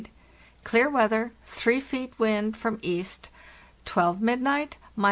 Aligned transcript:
clear 0.63 0.89
weather, 0.89 1.31
3 1.45 1.79
feet 1.79 2.17
wind 2.17 2.57
from 2.57 2.79
east; 2.81 3.29
twelve 3.85 4.19
midnight, 4.19 4.77
—29. 4.95 4.99